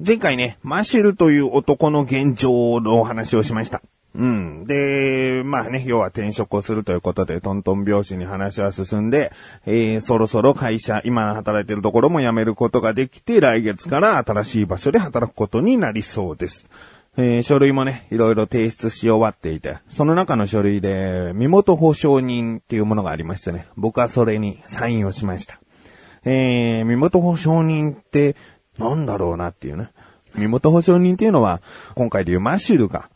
[0.00, 3.82] 前回ね、マシルという男の現状のお話をしました。
[4.14, 4.64] うん。
[4.64, 9.32] で、まあね、要は転職をするということで、トントン拍子に話は進んで、
[9.66, 16.68] えー、そろそろ会社、今働いてるところも辞めることができて、来月から新しい場所で働くことになりそうです。
[17.16, 25.58] えー、書類もね、いろいろ提出し終わっていて、その中の書類で、身元保証人っていうものがありましてね、僕はそれにサインをしました。
[26.24, 28.36] えー、身元保証人って、
[28.78, 29.90] なんだろうなっていうね。
[30.34, 31.60] 身元保証人っていうのは、
[31.94, 33.10] 今回でいうマッシュルが、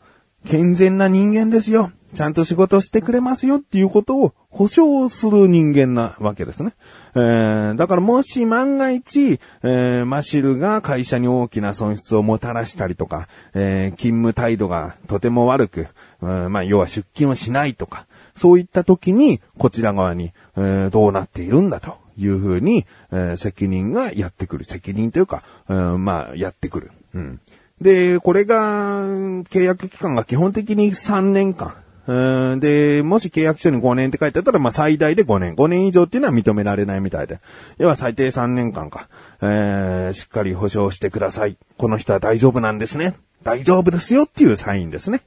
[0.45, 1.91] 健全な人間ですよ。
[2.13, 6.75] ちゃんと仕事してくれますよっていうことを保証する人間なわけですね。
[7.15, 15.87] えー、だからもし万が一、えー、マシルが会社に大きな損失をもたらしたりとか、えー、勤務態度がとても悪く、
[16.21, 24.63] うんまあ、要は出勤をしないとか、そういった時に、こちら側に、えーどうなっているんだというふうに、えー責任がやってくる。
[24.63, 26.91] 責任というか、うんまあ、やってくる。
[27.13, 27.39] うん。
[27.81, 29.03] で、これが、
[29.43, 31.75] 契約期間が基本的に3年間。
[32.05, 35.55] うんで、もし契約書に5年って書いてあったら、まあ最大で5年。
[35.55, 37.39] 5年以上っていうのは認められないみたいで。
[37.77, 39.07] 要は最低3年間か。
[39.41, 41.57] えーしっかり保証してください。
[41.77, 43.15] この人は大丈夫なんですね。
[43.43, 45.21] 大丈夫ですよっていうサインですね。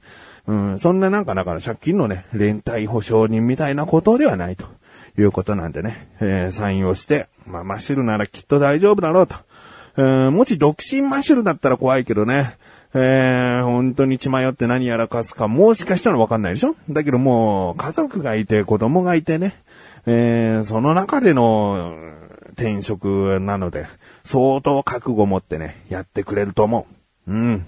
[0.47, 4.65] うん、そんななんかだから借金のね、連帯保証人みたいなことではないと
[5.17, 9.35] いうことなんでね、えーサインをして、まあマッシュルならきっと大丈夫だろうと。
[9.97, 12.57] えーもし独身マッシュルだったら怖いけどね、
[12.93, 16.75] えー本当に血迷って何やらかすか、もしかしたらわかんないでしょ？
[16.89, 19.61] だけどもう、家族がいて、子供がいてね、
[20.05, 21.95] えーその中での
[22.53, 23.87] 転職なので、
[24.23, 26.87] 相当覚悟持ってね、やってくれると思
[27.27, 27.31] う。
[27.31, 27.65] うん。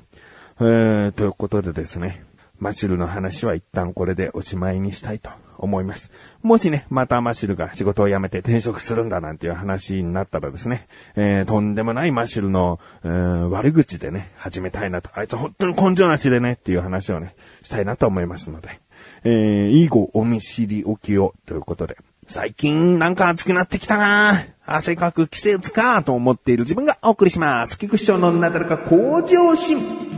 [0.62, 2.24] えー、ということでですね、
[2.60, 5.30] マシルの話は一旦これでおしまいにしたいと
[5.60, 6.12] 思います。
[6.42, 15.10] もしね、またマッシュルが仕事を辞めて転職するんだなんていう話になったらですね、えー、とんでもないマッシュルの、えー悪口でね、始めたいなと。
[15.14, 18.80] あいつ本当に根性なしでね、っていう話をね、したいなと思いますので、
[19.24, 27.78] えー、以後お見知りおきをということで、最近なんか暑くなってきたな汗かく季節かと思っている自分がお送りします。
[27.80, 30.09] 菊師匠のなだらか向上心。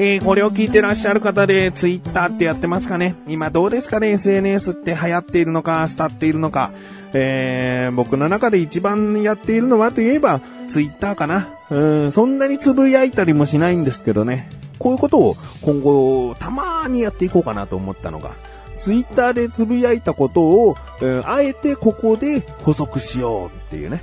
[0.00, 6.70] えー、これを聞いてらっしゃる方で、ツイッターってやってますかね今どうですかね ?SNS って流行っているのか、伝っているのか。
[7.12, 11.48] えー、僕の中で一番やっているのはといえば、ツイッターかな。
[11.70, 14.48] うん、そんなにつぶやいたりもしないんですけどね。
[14.78, 18.36] こういうことを今後、たまーにやっていこうかなと思ったのが、
[18.78, 24.00] ツイッターでつぶやいたことを、えーあえてここで補足しようっていうね。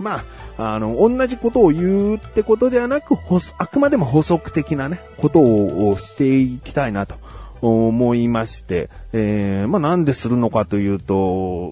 [0.00, 0.24] まあ、
[0.58, 3.16] あの、同じことを言うってことではなく、
[3.58, 7.14] あくまでも補足的なね、ことをしていきたいなと。
[7.62, 11.14] 思いまして、えー、まあなんでするのかというと、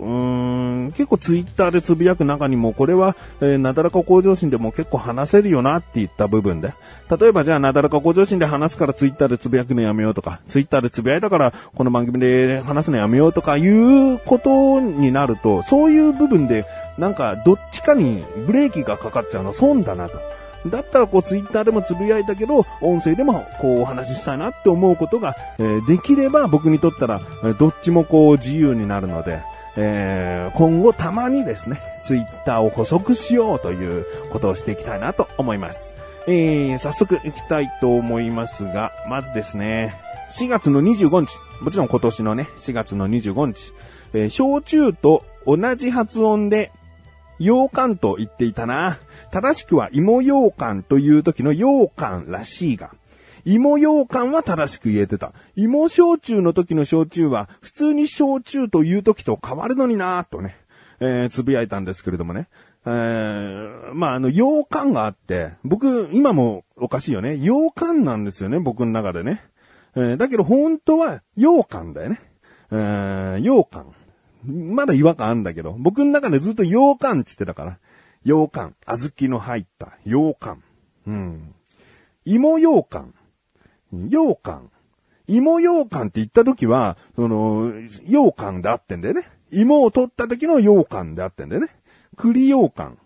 [0.00, 6.74] うーん、結構ツイッターでつぶやく中にも、これは、えーなだらか向上心でも結構話せるよなって言った部分で、
[7.18, 16.66] 例えばじゃあなだらか向上心で話すからツイッターでつぶやくのやめようとか、ツイッターでつぶやいたからこの番組で話すのやめようとかいうことになると、そういう部分で、
[16.98, 20.33] なんかどっちかにブレーキがかかっちゃうの損だなと。
[20.66, 27.20] だったらこうツイッターでもつぶやいたけど、音声でもこうお話ししたいなって思うことが、えーできれば僕にとったら、
[27.58, 29.40] どっちもこう自由になるので、
[29.76, 35.94] えー今後たまにですね、ツイッターを補足しようということをしていきたいなと思います。
[36.26, 43.72] えー、早速行きたいと思いますが、まずですね、4月の25日、もちろん今年のね、4月の25日、
[44.14, 46.72] えー焼酎と同じ発音で
[47.38, 48.98] 羊羹と言っていたな。
[49.30, 52.94] 正しくは芋羊羹という時の羊羹らしいが、
[53.44, 55.32] 芋羊羹は正しく言えてた。
[55.56, 60.56] 芋焼酎の時の焼酎は普通に焼酎という時と変わるのになぁとね、
[61.00, 62.48] えーつぶやいたんですけれどもね。
[62.86, 67.38] えーまあ、あの、羊羹があって、僕、今もおかしいよね。
[67.38, 69.42] 羊羹なんですよね、僕の中でね。
[69.96, 72.20] えーだけど本当は羊羹だよね。
[72.70, 73.93] えー羊羹。
[74.46, 77.78] まだ違和感あるんだけど、僕の中でずっと羊羹って言ってたから。
[78.24, 78.74] 羊羹。
[78.86, 80.62] 小豆の入った羊羹。
[81.06, 81.54] うん。
[82.24, 83.14] 芋羊羹。
[83.92, 84.70] 羊羹。
[85.26, 89.28] 芋羊羹って言った時は、その、羊羹であってんだよね。
[89.50, 91.68] 芋を取った時の羊羹であってんだよね。
[92.16, 92.98] 栗羊羹。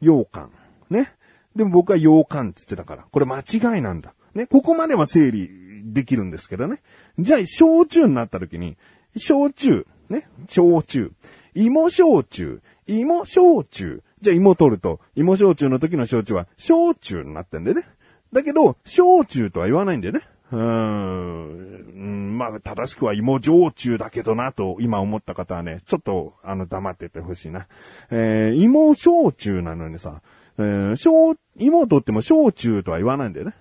[0.00, 0.50] 羊羹。
[0.90, 1.12] ね。
[1.56, 3.06] でも僕は羊羹って言ってたから。
[3.10, 4.14] これ間違いなんだ。
[4.34, 4.46] ね。
[4.46, 6.82] ここまでは整理できるんですけどね。
[7.18, 8.76] じゃあ、焼酎になった時に、
[9.16, 9.86] 焼酎。
[10.14, 10.28] ね。
[10.48, 11.12] 焼酎。
[11.54, 12.60] 芋焼酎。
[12.86, 14.02] 芋焼酎。
[14.20, 17.86] じゃあ芋取ると、芋焼酎の時の焼酎は焼酎になってんだよね。
[18.32, 20.22] だけど、焼酎とは言わないんだよね。
[20.50, 27.66] うーん、まあ、正しくは芋焼酎だけどなと今思った方はね、ちょっと、あの、黙っててほしいな。
[28.10, 30.22] えー、芋焼酎なのにさ、
[30.58, 33.54] えー、焼、芋とっても焼酎とは言わないんだよね。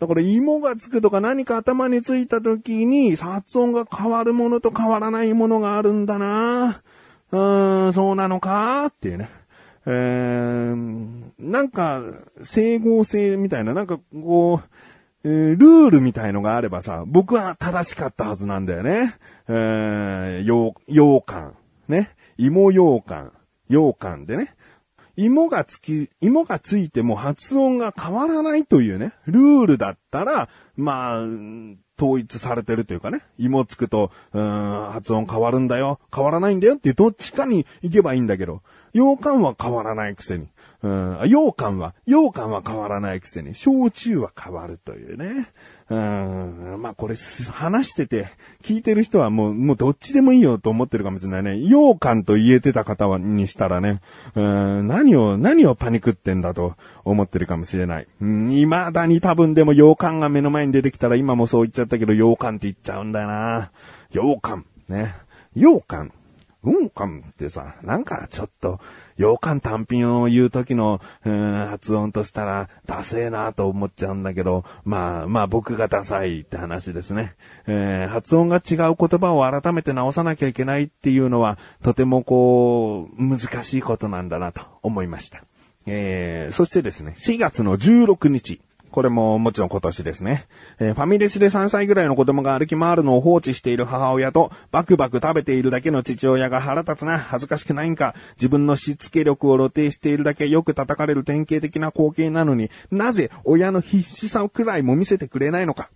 [0.00, 6.80] だから芋がつくとか何か頭についた時に発音が変わるものと変わらないものがあるんだな
[7.30, 8.86] うーん、そうなのか？
[8.86, 9.28] っていうね。
[9.86, 12.02] えー、なんか、
[12.42, 14.62] 整合性みたいな、なんかこ
[15.22, 19.16] う、えー、ルールみたいのがあればさ、僕は正しかったはずなんだよね。
[19.48, 21.54] えー、よう、羊羹。
[21.88, 22.10] ね。
[22.38, 23.32] 芋羊羹。
[23.68, 24.54] 羊羹でね。
[25.20, 31.24] 芋がつき、芋がついても発音が変わらないというね、ルールだったら、まあ、
[31.98, 40.48] 統一されてるというかね、芋つくと、うん、発音変わるんだよ、変わらないんだよっていうどっちかに行けばいいんだけど、羊羹は変わらないくせに。
[40.82, 45.48] うん、羊羹は、羊羹は変わらないくせに、焼酎は変わるというね。
[45.90, 47.16] うん、まあこれ、
[47.52, 48.28] 話してて、
[48.62, 51.58] 聞いてる人はもう、もうどっちでもいいよと思ってるかもしれないね。
[51.58, 54.00] 羊羹と言えてた方は、にしたらね、
[54.34, 58.06] うん、何を、何をパニクってんだと思ってるかもしれない。
[58.22, 63.70] うん、未だに多分でも羊羹が目の前に出てきたら今もそう言っちゃったけど、羊羹って言っちゃうんだよな。
[64.12, 64.64] 羊羹。
[64.88, 65.14] ね。
[65.54, 66.12] 羊羹。
[66.62, 68.80] うんかんってさ、なんかちょっと、
[69.16, 77.34] 洋館単品を言う時の、うん、発音としたら、ダセーなと思っちゃうんだけど、まあ、まあ僕がダサいって話ですね。
[77.66, 85.42] えー、発音が違う言葉を改めて直さなきゃいけないっていうのは、とてもこう、難しいことなんだなと思いました。
[85.86, 88.60] えー、そしてですね、4月の16日、
[88.90, 90.46] これももちろん今年ですね。
[90.78, 105.90] えー、ファミレスで3歳ぐらいの子供が歩き回るのを放置している母親と、バクバク食べているだけの父親が腹立つな、恥ずかしくないんか、自分のしつけ力を露呈しているだけよく叩かれる典型的な光景なのになぜ親の必死さくらいも見せてくれないのか。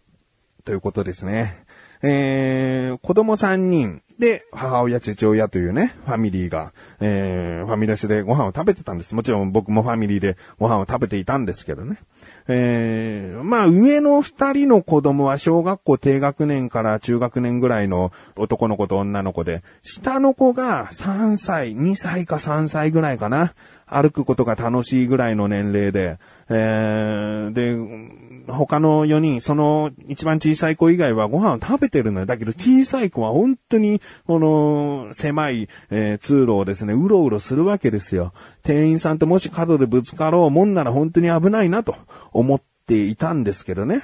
[0.65, 1.65] ということですね。
[2.03, 9.15] えー、子供3人で、母親、父親というね、ファミリーが、えー、ファミレスでご飯を食べてたんです。
[9.15, 11.99] もちろん僕もファミリーでご飯を食べていたんですけどね。
[12.47, 23.55] えー、まあ上の二人の子供は小学校低学年から中学年ぐらいの男の子と女の子で、下の子が3歳、2歳か3歳ぐらいかな。
[23.87, 32.27] 歩くことが楽しいぐらいの年齢で、えー、で、他の4人、その一番小さい子以外はご飯を食べてるのよ。
[32.27, 38.33] だけど小さい子は本当に、この狭い、えー、通路をですね、うろうろするわけですよ。
[38.63, 41.97] 店員さんともし角でぶつかろうもんなら本当に危ないなと
[42.33, 44.03] 思ってていたんですけどね。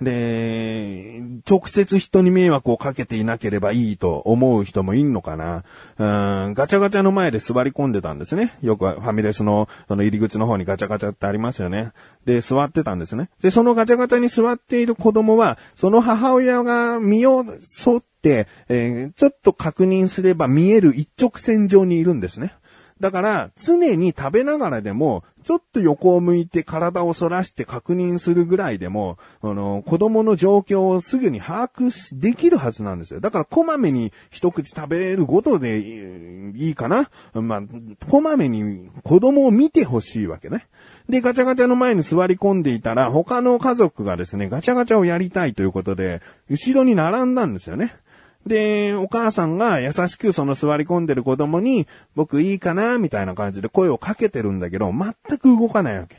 [0.00, 5.64] で、直接人に迷惑をかけていなければいいと思う人もいんのかな。
[5.98, 8.56] うん、ガチャガチャの前で座り込んでたんですね。
[8.62, 11.92] よくファミレスのその入り口の方にガチャガチャってありますよね。
[12.24, 13.28] で、座ってたんですね。
[13.42, 22.54] で、そのガチャガチャに座っている子供は、その母親が身を沿って、えー、ちょっと確認すれば見える一直線上にいるんですね。
[23.00, 33.20] だから、常に食べながらでも、ちょっと横を向いて体を反らして確認するぐらいでも、あの、子供の状況をすぐに把握できるはずなんですよ。
[33.20, 35.80] だから、こまめに一口食べるごとで
[36.54, 37.10] いいかな。
[37.32, 37.62] まあ、
[38.10, 40.66] こまめに子供を見てほしいわけね。
[41.08, 47.94] で、ガチャガチャの前に座り込んでいたら、他の家族がですね、ガチャガチャをやりたいということで、後ろに並んだんですよね。
[48.46, 56.16] で、お母さんが優しくその座り込んでる子供に、僕いいかなみたいな感じで声をかけてるんだけど、全く動かないわけ。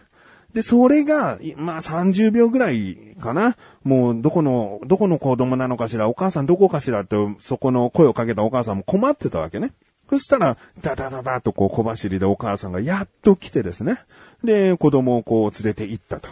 [0.54, 9.72] で、それが、まあ30秒ぐらいかなもう、どこの、どこの子供なのかしら、お母さんどこかしらって、そこの声をかけたお母さんも困ってたわけね。
[10.10, 14.01] そしたら、ダダダダとこう小走りでお母さんがやっと来てですね。
[14.44, 16.30] で、子供をこう連れて行ったと。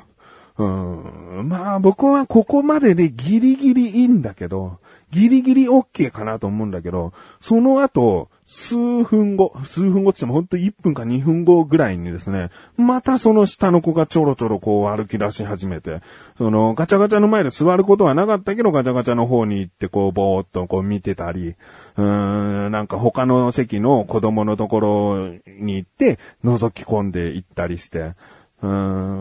[0.58, 1.48] うん。
[1.48, 4.80] まあ僕はここまででギリギリいいんだけど、
[5.12, 16.02] ギリギリ OK かなと思うんだけど、その後、数分後、数分後って言っても本当1分か2分後ぐらいにですね、またその下の子がちょろちょろこう歩き出し始めて、
[16.38, 28.68] そのガチャガチャの前で座ることはなかったけどガチャガチャの方に行ってこうぼーっとこう見てたり、うーん、なんか他の席の子供のところに行って覗き込んで行ったりして、うー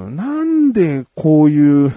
[0.09, 1.93] ん、なんでこういう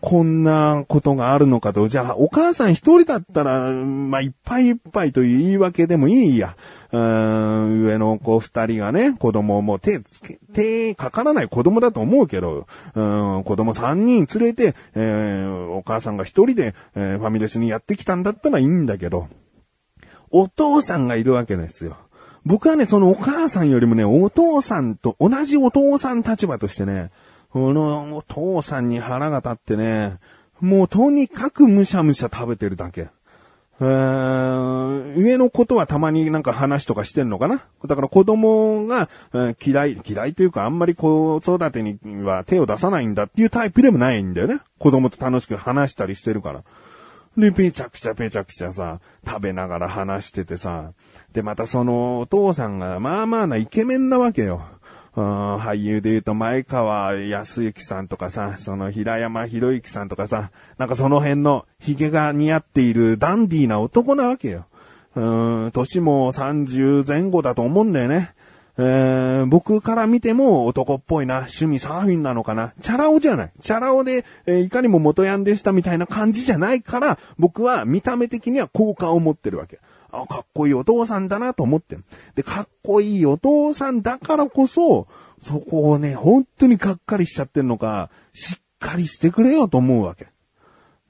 [0.00, 1.86] こんなことがあるのかと。
[1.88, 6.56] じゃあ、お母さん一人だったら、まあ、いっぱいいっぱいという言い訳でもいいや。
[6.92, 13.02] うん、上の子二人がね、子供も手つけ、手かからない子供だと思うけど、う
[13.40, 19.28] ん、子供三人連れて、えー、お母さんが一人で、えー、ファミレスにやってきたんだったらいいんだけど、
[20.30, 21.96] お父さんがいるわけですよ。
[22.46, 27.10] 僕はね、そのお母さんよりもね、お父さんと同じお父さん立場としてね、
[27.52, 30.18] このお父さんに腹が立ってね、
[30.60, 33.08] もうとにかくむしゃむしゃ食べてるだけ。
[33.82, 37.64] えー、上のことはたまになんか話とかしてんのかな？
[37.86, 39.08] だから子供が、
[39.64, 44.60] 嫌い、嫌いというかあんまり子育てには手を出さないんだっていうタイプでもないんだよね。
[44.78, 46.62] 子供と楽しく話したりしてるから。
[47.38, 50.92] で、ぺちゃくちゃぺちゃくちゃさ、食べながら話しててさ、
[51.32, 54.62] で、またそのお父さんがまあまあなイケメンなわけよ。
[55.14, 64.66] 俳優で言うと前川康之さんとかさ、その平山博之さんとかさ、なんかその辺の髭が似合っているダンディーな男なわけよ。
[65.16, 68.32] うん、年も30前後だと思うんだよね。
[68.78, 73.52] えー、僕から見ても男っぽいな、趣味サーフィンなのかな、チャラ男じゃない。
[73.60, 79.80] チャラ男で、えー、いかにも元ヤンでしたみたいな感じじゃないから、僕は見た目的には好感を持ってるわけ。
[80.12, 81.98] あ、かっこいいお父さんだなと思って
[82.34, 85.06] で、かっこいいお父さんだからこそ、
[85.40, 90.28] そこをね、本当にがっかりしちゃってんのか、しっかりしてくれよと思うわけ。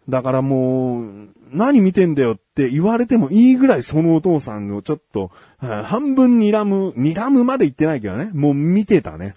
[0.08, 8.30] だからもう、何見てんだよって言われてもいいぐらいそのお父さんをちょっと、半分睨む、睨むまで言ってないけどね。
[8.32, 9.34] もう見てたね。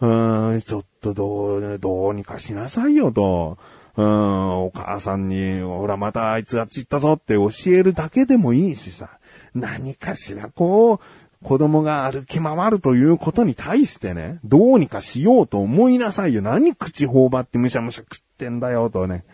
[0.00, 3.58] うーん、ちょっとどう、どうにかしなさいよと。
[3.98, 9.18] うん、お母さんに、ほらまたあいつあっち行ったぞって教えるだけでもいいしさ、
[9.56, 16.42] 何かしらこう、子供が歩き回るということに対してね、どうにかしようと思いなさいよ。
[16.42, 19.24] 何口頬張ってむしゃむしゃ食ってんだよとね、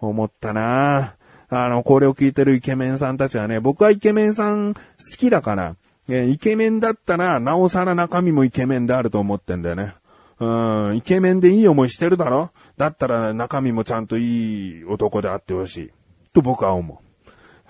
[0.00, 1.14] 思ったな
[1.48, 4.80] あの、これを聞いてるイケメンさんたちはね、僕はイケメンさん好
[5.16, 5.76] きだから、
[6.08, 9.94] えイケメンだったら、なおさら中身もイケメンであると思ってんだよね。
[10.40, 10.46] う
[10.92, 12.50] ん、イケメンでいい思いしてるだろ？
[12.76, 15.90] だったら中身もちゃんといい男であってほしい。
[16.32, 16.98] と僕は思う。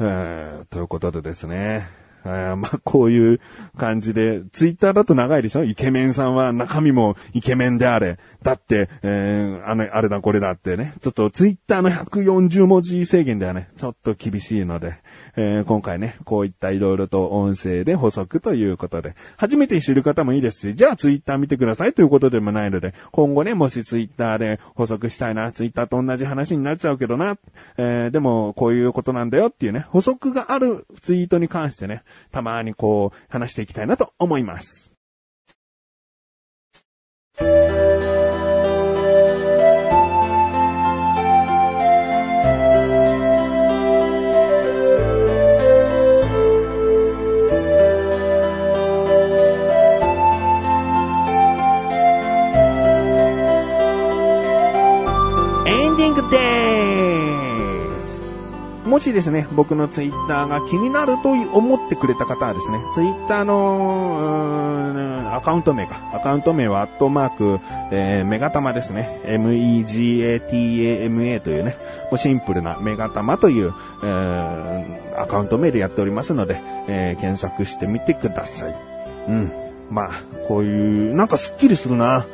[0.00, 2.03] えー、ということでですね。
[2.24, 3.40] あまあ、こういう
[3.76, 5.64] 感じで、ツイッターだと長いでしょ？
[5.64, 8.18] イケメンさんは中身もイケメンであれ。
[8.42, 10.94] だって、えー、あの、あれだこれだってね。
[11.00, 14.96] ちょっとツイッターの140文字制限ではね、ちょっと厳しいので、
[15.36, 27.38] えー、今回ね、こういった色々と音声で補足ということで、初めて知る方もいいですし、じゃあツイッター見てくださいということでもないので、今後ね、もしツイッターで補足したいな、ツイッターと同じ話になっちゃうけどな、
[27.78, 34.92] えー、でもこういうことなんだよっていうね、補足があるツイートに関してね、たまにこう、話していきたいなと思います。
[58.94, 66.00] もしですね、僕のツイッターが気になると思ってくれた方はですね、ツイッターの、アカウント名か。
[66.14, 67.58] アカウント名はアットマーク、
[67.90, 69.20] えー、メガタマですね。
[69.24, 73.74] megatama というね、もうシンプルなメガタマという、
[74.04, 78.76] えー、アカウント名でやっておりますので、えー、検索してみてください。
[79.26, 79.50] うん。
[79.90, 80.10] まあ、
[80.46, 82.28] こういう、なんかスッキリするな。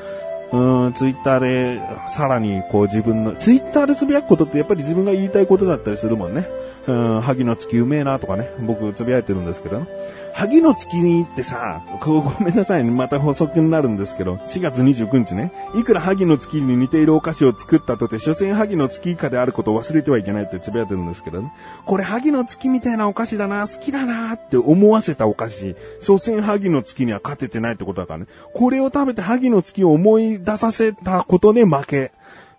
[0.53, 6.49] うん、ツイッターで、さらにこう自分の、ツイッターでつぶやくことってやっぱり自分が言いたいことだったりするもんね。
[6.87, 9.87] うん、萩の月うめえなとかね、僕つぶやいてるんですけど、
[10.33, 21.53] 萩の月にってさ、 ごめんなさいね、また補足になるんですけど、4月29日ね、いくら萩の月に似ているお菓子を作ったとて、所詮萩の月以下であることを忘れてはいけないってつぶやいてるんですけどね。
[21.85, 28.27] これ萩の月みたいなお菓子だな、好きだなって思わせたお菓子、所詮萩の月には勝ててないってことだからね。
[28.55, 32.13] これを食べて萩の月を思い出させたことで負け。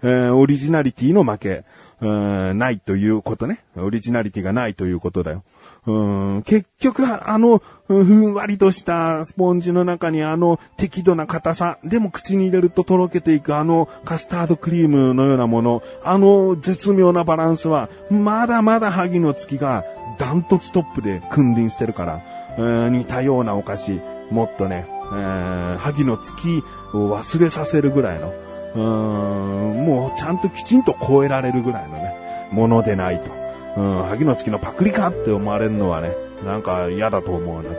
[0.04, 1.64] えー、オリジナリティの負け。
[2.02, 3.64] うん、ないということね。
[3.78, 5.44] オリジナリティがないということだよ。
[5.86, 19.84] うん、結局、あの、ふんわりとしたスポンジの中にあの適度な硬さ、でも口に入れるととろけていくあのカスタードクリームのようなもの、あの絶妙なバランスは、まだまだ萩の月が
[20.18, 22.22] ダントツトップで君臨してるか
[22.58, 28.34] ら、似たようなお菓子、もっとね、えー、萩の月を忘れさせるぐらいの、
[28.76, 33.42] うーん、もうちゃんときちんと超えられるぐらいのね、ものでないと。
[33.78, 36.12] うん、萩の月のパクリかって思われるのはね、
[36.46, 37.78] なんか嫌だと思うので、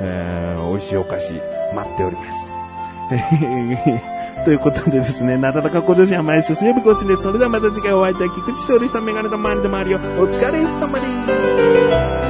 [0.00, 1.34] えー、美味しいお菓子
[1.74, 2.48] 待っております。
[4.44, 7.22] ということでですね、なだらか小女子は毎週水曜日更新です。
[7.22, 12.27] それではまた次回お会いいたい菊池勝利したメガネと周りで周りをお疲れ様です。